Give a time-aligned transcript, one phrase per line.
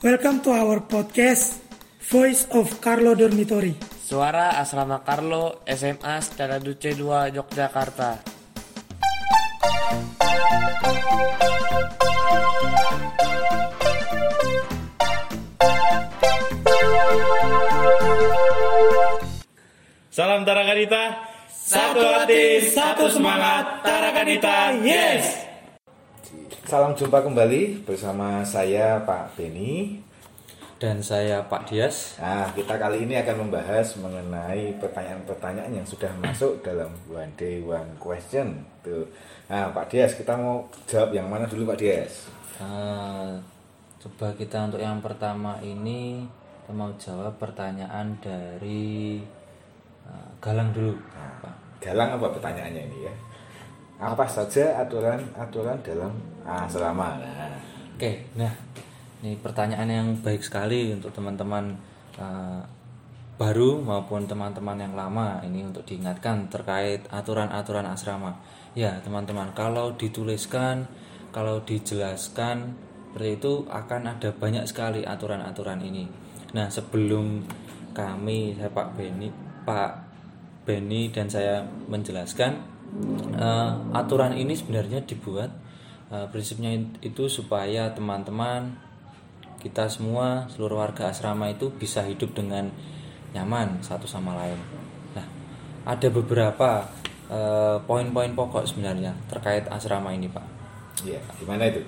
[0.00, 1.60] Welcome to our podcast,
[2.08, 3.76] Voice of Carlo Dormitory.
[4.00, 8.24] Suara Asrama Carlo SMA Secara Duce 2 Yogyakarta.
[20.08, 21.28] Salam Tarakanita.
[21.52, 23.84] Satu hati, satu semangat.
[23.84, 25.39] Tarakanita, yes.
[26.62, 29.98] Salam jumpa kembali bersama saya Pak Beni.
[30.78, 32.16] dan saya Pak Dias.
[32.22, 37.98] Nah, kita kali ini akan membahas mengenai pertanyaan-pertanyaan yang sudah masuk dalam one day one
[37.98, 38.62] question.
[38.80, 39.04] Tuh.
[39.50, 42.30] Nah, Pak Dias, kita mau jawab yang mana dulu Pak Dias?
[42.62, 43.30] Eh,
[44.00, 46.24] coba kita untuk yang pertama ini
[46.64, 49.18] kita mau jawab pertanyaan dari
[50.06, 50.94] eh, Galang dulu,
[51.42, 51.82] Pak.
[51.82, 53.14] Galang apa pertanyaannya ini ya?
[54.00, 56.12] Apa saja aturan-aturan dalam
[56.48, 57.20] asrama?
[57.20, 57.52] Nah,
[58.00, 58.48] Oke, nah
[59.20, 61.76] ini pertanyaan yang baik sekali untuk teman-teman
[62.16, 62.64] eh,
[63.36, 68.40] baru maupun teman-teman yang lama ini untuk diingatkan terkait aturan-aturan asrama.
[68.72, 70.88] Ya, teman-teman, kalau dituliskan,
[71.28, 72.72] kalau dijelaskan
[73.10, 76.08] seperti itu akan ada banyak sekali aturan-aturan ini.
[76.56, 77.42] Nah, sebelum
[77.92, 79.28] kami saya Pak Beni,
[79.66, 79.92] Pak
[80.64, 82.79] Beni dan saya menjelaskan
[83.36, 85.50] eh, aturan ini sebenarnya dibuat
[86.10, 88.74] eh, prinsipnya itu supaya teman-teman
[89.60, 92.72] kita semua seluruh warga asrama itu bisa hidup dengan
[93.36, 94.58] nyaman satu sama lain.
[95.14, 95.26] Nah,
[95.86, 96.88] ada beberapa
[97.30, 100.46] eh, poin-poin pokok sebenarnya terkait asrama ini, Pak.
[101.06, 101.80] iya, gimana itu?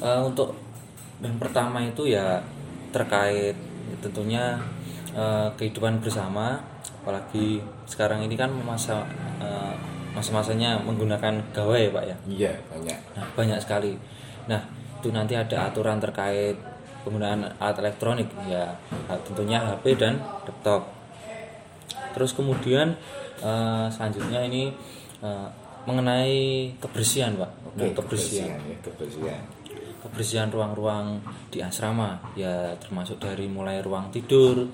[0.00, 0.56] Eh, untuk
[1.20, 2.40] yang pertama itu ya
[2.90, 3.54] terkait
[4.00, 4.58] tentunya
[5.12, 6.58] eh, kehidupan bersama,
[7.04, 9.04] apalagi sekarang ini kan masa
[10.12, 12.16] masa-masanya menggunakan gawai, Pak ya.
[12.26, 12.98] Iya, banyak.
[13.16, 13.94] Nah, banyak sekali.
[14.50, 14.60] Nah,
[15.00, 16.58] itu nanti ada aturan terkait
[17.00, 18.76] penggunaan alat elektronik ya
[19.24, 20.92] tentunya HP dan laptop.
[22.12, 22.92] Terus kemudian
[23.40, 24.68] eh, selanjutnya ini
[25.24, 25.48] eh,
[25.88, 27.50] mengenai kebersihan, Pak.
[27.80, 28.60] Nah, Oke, kebersihan.
[28.60, 29.40] ya, kebersihan.
[30.00, 31.20] Kebersihan ruang-ruang
[31.52, 34.68] di asrama ya termasuk dari mulai ruang tidur,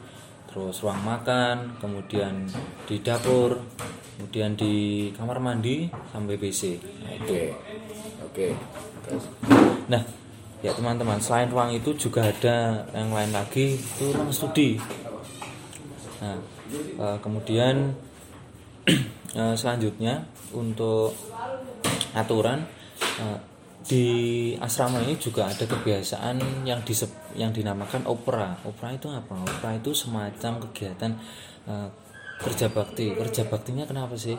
[0.57, 2.49] terus ruang makan, kemudian
[2.89, 3.61] di dapur,
[4.17, 6.81] kemudian di kamar mandi sampai WC.
[7.05, 7.53] Nah, itu.
[8.25, 8.57] Oke.
[9.05, 9.21] Oke.
[9.93, 10.01] Nah,
[10.65, 14.81] ya teman-teman, selain ruang itu juga ada yang lain lagi, itu ruang studi.
[16.25, 16.41] Nah,
[16.73, 17.93] eh, kemudian
[19.37, 20.25] eh, selanjutnya
[20.57, 21.13] untuk
[22.17, 22.65] aturan
[23.21, 23.39] eh,
[23.87, 24.07] di
[24.59, 28.59] asrama ini juga ada kebiasaan yang disep- yang dinamakan opera.
[28.67, 29.39] Opera itu apa?
[29.39, 31.15] Opera itu semacam kegiatan
[31.67, 31.89] eh,
[32.43, 33.15] kerja bakti.
[33.15, 34.35] Kerja baktinya kenapa sih?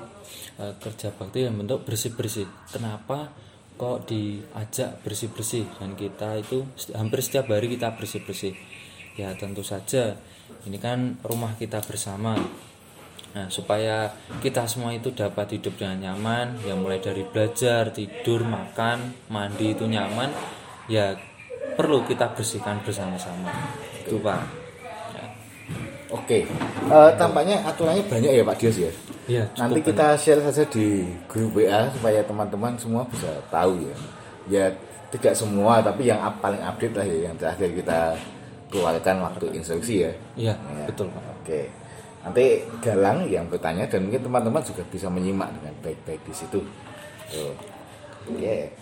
[0.60, 2.48] Eh, kerja bakti yang bentuk bersih-bersih.
[2.72, 3.32] Kenapa
[3.78, 6.66] kok diajak bersih-bersih dan kita itu
[6.98, 8.58] hampir setiap hari kita bersih-bersih
[9.18, 10.18] ya tentu saja
[10.66, 12.34] ini kan rumah kita bersama
[13.38, 14.10] nah supaya
[14.42, 18.98] kita semua itu dapat hidup dengan nyaman ya mulai dari belajar tidur makan
[19.30, 20.34] mandi itu nyaman
[20.90, 21.14] ya
[21.78, 23.54] perlu kita bersihkan bersama-sama
[24.02, 24.42] itu pak
[25.14, 25.26] ya,
[26.10, 26.50] Oke,
[26.88, 28.92] Eh, tampaknya aturannya banyak ya Pak Dias ya.
[29.28, 33.96] ya Nanti kita share saja di grup WA supaya teman-teman semua bisa tahu ya.
[34.48, 34.66] Ya
[35.12, 38.16] tidak semua tapi yang up- paling update lah ya yang terakhir kita
[38.68, 40.12] keluarkan waktu instruksi ya.
[40.40, 40.86] Iya, Ya.
[40.88, 41.24] betul Pak.
[41.44, 41.62] Oke.
[42.28, 46.60] Nanti Galang yang bertanya dan mungkin teman-teman juga bisa menyimak dengan baik-baik di situ.
[48.28, 48.76] Oke.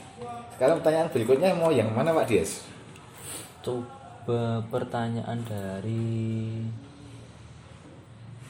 [0.58, 2.66] Sekarang pertanyaan berikutnya mau yang mana Pak Dias?
[3.62, 6.66] Coba pertanyaan dari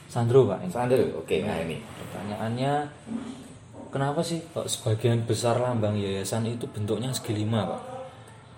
[0.08, 0.72] Sandro Pak ini.
[0.72, 1.04] Sandro.
[1.20, 1.76] Oke, nah ini.
[1.84, 2.72] Pertanyaannya
[3.92, 7.95] kenapa sih kok sebagian besar lambang yayasan itu bentuknya segi lima Pak?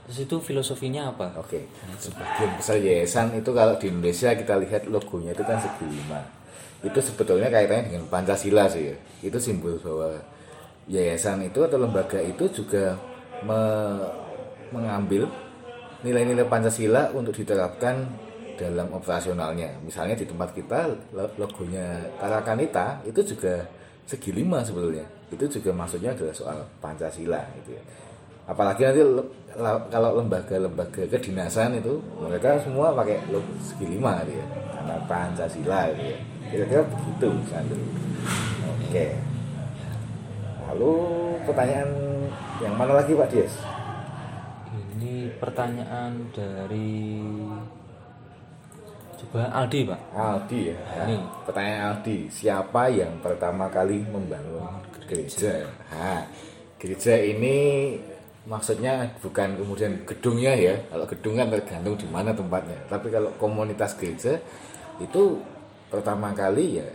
[0.08, 1.36] Terus itu filosofinya apa?
[1.36, 1.68] Oke,
[2.00, 6.24] sebagian besar yayasan itu kalau di Indonesia kita lihat logonya itu kan segi lima.
[6.80, 8.96] Itu sebetulnya kaitannya dengan Pancasila sih ya.
[9.20, 10.16] Itu simbol bahwa
[10.88, 12.96] yayasan itu atau lembaga itu juga
[13.44, 14.08] me-
[14.72, 15.28] mengambil
[16.00, 18.08] nilai-nilai Pancasila untuk diterapkan
[18.56, 19.76] dalam operasionalnya.
[19.84, 23.60] Misalnya di tempat kita lo- logonya Tarakanita itu juga
[24.08, 25.04] segi lima sebetulnya.
[25.28, 27.84] Itu juga maksudnya adalah soal Pancasila gitu ya
[28.48, 29.02] apalagi nanti
[29.92, 34.46] kalau lembaga-lembaga kedinasan itu mereka semua pakai logo segi lima gitu ya.
[34.72, 36.18] Karena Pancasila gitu ya.
[36.48, 37.76] Kira-kira begitu Sandro
[38.64, 39.06] oke.
[40.68, 40.92] Lalu
[41.44, 41.90] pertanyaan
[42.64, 43.54] yang mana lagi Pak Dias?
[44.96, 47.20] Ini pertanyaan dari
[49.18, 50.00] coba Aldi Pak.
[50.14, 50.78] Aldi ya.
[51.04, 51.16] Ini.
[51.44, 55.68] pertanyaan Aldi siapa yang pertama kali membangun gereja?
[55.92, 56.24] Nah,
[56.78, 57.56] gereja ini
[58.48, 60.74] maksudnya bukan kemudian gedungnya ya.
[60.88, 62.80] Kalau gedung kan tergantung di mana tempatnya.
[62.88, 64.40] Tapi kalau komunitas gereja
[64.98, 65.38] itu
[65.92, 66.88] pertama kali ya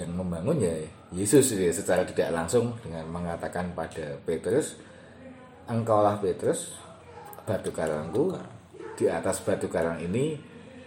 [0.00, 0.74] yang membangun ya
[1.14, 4.76] Yesus ya secara tidak langsung dengan mengatakan pada Petrus
[5.68, 6.74] engkaulah Petrus
[7.44, 8.34] batu karangku.
[8.96, 10.40] Di atas batu karang ini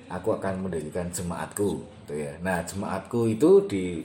[0.09, 2.33] aku akan mendirikan jemaatku gitu ya.
[2.41, 4.01] Nah jemaatku itu di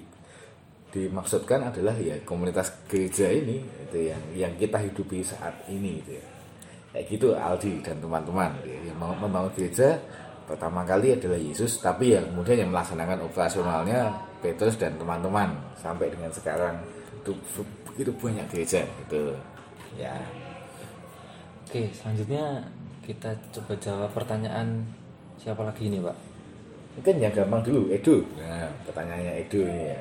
[0.95, 6.27] dimaksudkan adalah ya komunitas gereja ini itu yang yang kita hidupi saat ini gitu ya.
[6.95, 8.81] Kayak gitu Aldi dan teman-teman gitu ya.
[8.95, 9.99] yang mau membangun gereja
[10.47, 16.31] pertama kali adalah Yesus tapi ya kemudian yang melaksanakan operasionalnya Petrus dan teman-teman sampai dengan
[16.31, 16.79] sekarang.
[17.27, 17.35] Itu
[17.91, 19.35] begitu banyak gereja gitu.
[19.99, 20.15] Ya.
[21.67, 22.63] Oke, selanjutnya
[23.03, 24.87] kita coba jawab pertanyaan
[25.43, 26.35] siapa lagi ini, Pak?
[26.95, 29.99] mungkin yang gampang dulu Edo nah pertanyaannya Edo ini ya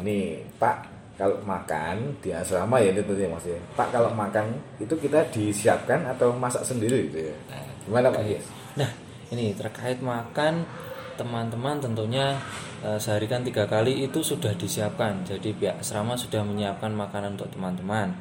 [0.00, 5.24] ini Pak kalau makan di asrama ya itu tentunya maksudnya Pak kalau makan itu kita
[5.32, 8.44] disiapkan atau masak sendiri gitu ya nah, gimana Pak Yes?
[8.76, 8.90] Nah,
[9.32, 10.68] ini terkait makan
[11.16, 12.36] teman-teman tentunya
[12.84, 15.24] eh, sehari kan tiga kali itu sudah disiapkan.
[15.24, 18.12] Jadi pihak asrama sudah menyiapkan makanan untuk teman-teman.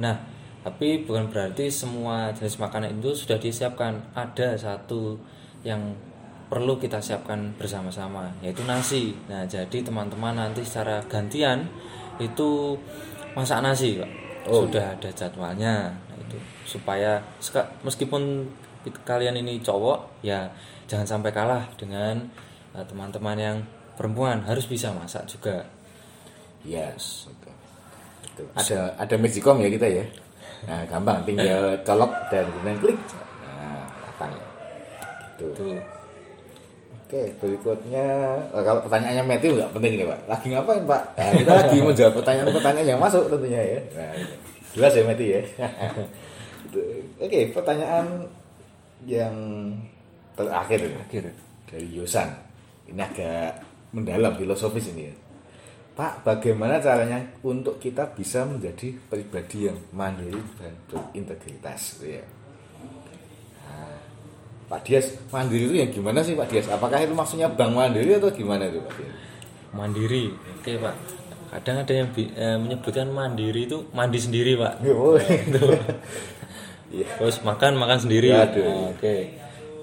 [0.00, 0.16] Nah,
[0.64, 4.00] tapi bukan berarti semua jenis makanan itu sudah disiapkan.
[4.16, 5.20] Ada satu
[5.62, 5.92] yang
[6.48, 9.12] perlu kita siapkan bersama-sama yaitu nasi.
[9.28, 11.68] Nah, jadi teman-teman nanti secara gantian
[12.16, 12.74] itu
[13.36, 14.10] masak nasi, Pak.
[14.48, 15.92] Oh, sudah ada jadwalnya.
[15.92, 17.20] Nah, itu supaya
[17.84, 18.48] meskipun
[19.04, 20.48] kalian ini cowok ya
[20.88, 22.24] jangan sampai kalah dengan
[22.72, 23.56] eh, teman-teman yang
[24.00, 25.68] perempuan harus bisa masak juga.
[26.64, 27.28] Yes.
[27.28, 27.48] Gitu.
[28.24, 28.42] Gitu.
[28.56, 30.04] Ada ada magicom ya kita ya.
[30.64, 32.98] Nah, gampang tinggal colok dan kemudian klik.
[33.44, 34.32] Nah, datang.
[35.36, 35.46] Gitu.
[35.52, 35.97] Tuh.
[37.08, 38.04] Oke, berikutnya
[38.52, 40.20] eh, kalau pertanyaannya Matthew nggak penting nih Pak.
[40.28, 41.02] Lagi ngapain Pak?
[41.16, 43.80] Nah, kita lagi menjawab pertanyaan-pertanyaan yang masuk tentunya ya.
[43.96, 44.12] Nah,
[44.76, 45.42] jelas ya Matthew ya.
[47.24, 48.28] Oke, pertanyaan
[49.08, 49.34] yang
[50.36, 51.24] terakhir ini Akhir.
[51.64, 52.28] dari Yosan.
[52.92, 53.64] Ini agak
[53.96, 55.14] mendalam filosofis ini ya.
[55.96, 62.04] Pak, bagaimana caranya untuk kita bisa menjadi pribadi yang mandiri dan berintegritas?
[62.04, 62.20] Ya.
[64.68, 66.68] Pak Dias, mandiri itu yang gimana sih Pak Dias?
[66.68, 69.12] Apakah itu maksudnya bank mandiri atau gimana itu Pak Dias?
[69.70, 70.24] Mandiri.
[70.54, 70.94] Oke, Pak.
[71.48, 74.84] Kadang ada yang bi- eh, menyebutkan mandiri itu mandi sendiri, Pak.
[74.86, 75.16] Oh,
[76.88, 77.04] Iya.
[77.16, 78.32] Terus makan makan sendiri.
[78.32, 78.64] Aduh.
[78.64, 79.36] Nah, Oke.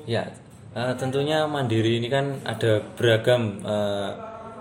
[0.05, 0.25] Ya,
[0.71, 4.09] eh, tentunya mandiri ini kan ada beragam eh,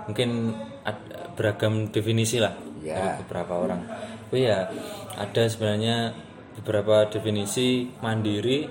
[0.04, 2.96] mungkin ad- beragam definisi lah Ya.
[3.16, 3.80] dari beberapa orang.
[4.28, 4.68] Tapi ya
[5.16, 6.12] ada sebenarnya
[6.54, 8.68] beberapa definisi mandiri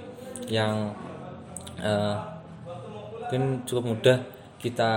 [0.50, 0.94] yang
[1.84, 2.16] eh,
[3.28, 4.18] mungkin cukup mudah
[4.64, 4.92] kita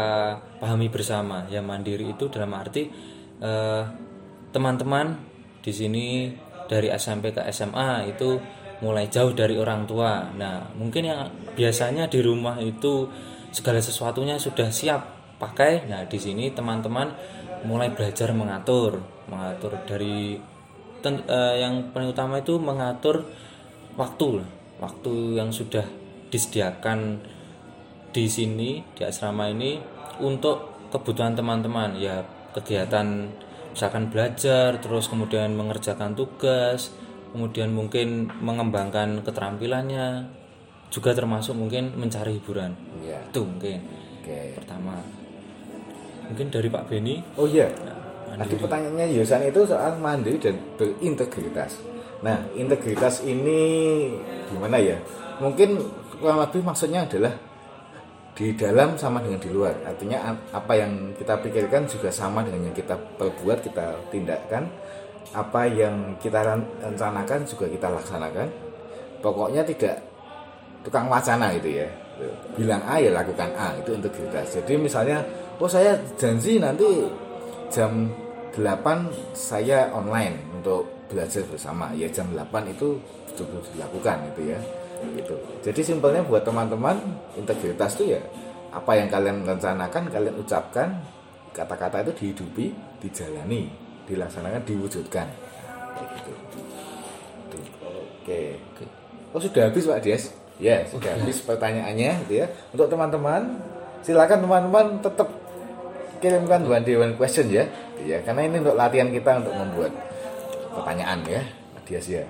[0.63, 1.43] pahami bersama.
[1.51, 2.87] Ya mandiri itu dalam arti
[3.43, 3.85] eh,
[4.55, 5.19] teman-teman
[5.61, 6.07] di sini
[6.71, 8.39] dari SMP ke SMA itu
[8.85, 10.29] mulai jauh dari orang tua.
[10.37, 13.09] Nah, mungkin yang biasanya di rumah itu
[13.51, 15.01] segala sesuatunya sudah siap
[15.41, 15.89] pakai.
[15.89, 17.09] Nah, di sini teman-teman
[17.65, 19.01] mulai belajar mengatur,
[19.33, 20.37] mengatur dari
[21.01, 23.25] ten- eh, yang paling utama itu mengatur
[23.97, 24.45] waktu,
[24.77, 27.21] waktu yang sudah disediakan
[28.11, 29.79] di sini di asrama ini
[30.23, 32.25] untuk kebutuhan teman-teman ya
[32.57, 33.29] kegiatan
[33.77, 36.97] misalkan belajar terus kemudian mengerjakan tugas
[37.37, 40.25] kemudian mungkin mengembangkan keterampilannya
[40.89, 42.73] juga termasuk mungkin mencari hiburan
[43.05, 43.21] Iya.
[43.29, 43.79] itu mungkin
[44.23, 44.57] Oke.
[44.57, 44.97] pertama
[46.27, 47.69] mungkin dari Pak Beni Oh iya.
[48.37, 51.81] Tadi pertanyaannya Yosan itu soal mandiri dan berintegritas.
[52.21, 54.13] Nah, integritas ini
[54.53, 55.01] gimana ya?
[55.41, 55.81] Mungkin
[56.21, 57.33] kurang lebih maksudnya adalah
[58.37, 59.75] di dalam sama dengan di luar.
[59.87, 64.69] Artinya apa yang kita pikirkan juga sama dengan yang kita perbuat, kita tindakan.
[65.35, 66.45] Apa yang kita
[66.81, 68.49] rencanakan juga kita laksanakan.
[69.21, 70.01] Pokoknya tidak
[70.87, 71.89] tukang wacana gitu ya
[72.57, 75.19] bilang A ya lakukan A itu integritas jadi misalnya
[75.61, 76.87] oh saya janji nanti
[77.69, 78.09] jam
[78.55, 82.97] 8 saya online untuk belajar bersama ya jam 8 itu
[83.29, 84.59] betul-betul dilakukan gitu ya
[85.17, 86.97] gitu jadi simpelnya buat teman-teman
[87.37, 88.21] integritas itu ya
[88.73, 91.01] apa yang kalian rencanakan kalian ucapkan
[91.57, 93.73] kata-kata itu dihidupi dijalani
[94.05, 95.27] dilaksanakan diwujudkan
[95.97, 96.33] gitu
[97.47, 98.43] Tuh, oke
[99.37, 100.33] Oh sudah habis Pak Des?
[100.57, 102.47] Ya sudah habis pertanyaannya gitu ya.
[102.73, 103.61] Untuk teman-teman
[104.01, 105.29] silakan teman-teman tetap
[106.25, 107.69] kirimkan one day one question ya.
[108.01, 109.93] Ya karena ini untuk latihan kita untuk membuat
[110.73, 111.43] pertanyaan ya
[111.85, 112.25] Dias ya.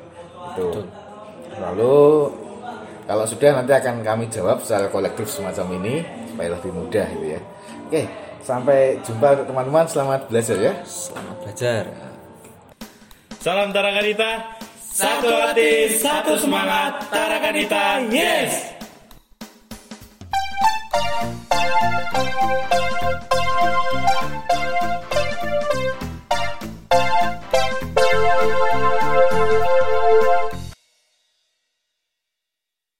[0.50, 0.82] Itu.
[1.62, 1.94] Lalu
[3.06, 7.40] kalau sudah nanti akan kami jawab secara kolektif semacam ini supaya lebih mudah gitu ya.
[7.86, 8.02] Oke,
[8.42, 9.86] sampai jumpa untuk teman-teman.
[9.86, 10.74] Selamat belajar ya.
[10.82, 11.82] Selamat belajar.
[13.38, 14.58] Salam Tarakanita.
[14.82, 17.06] Satu hati, satu semangat.
[17.06, 18.74] Tarakanita, yes.